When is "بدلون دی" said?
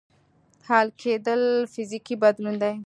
2.23-2.73